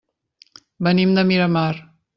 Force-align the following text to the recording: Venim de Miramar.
Venim 0.89 1.15
de 1.19 1.29
Miramar. 1.33 1.71